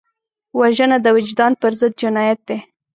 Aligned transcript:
وژنه 0.59 0.97
د 1.01 1.07
وجدان 1.17 1.51
پر 1.61 1.71
ضد 1.79 1.93
جنایت 2.01 2.39
دی 2.47 2.57